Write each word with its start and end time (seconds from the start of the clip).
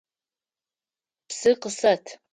Псы 1.27 1.51
къысэт! 1.61 2.05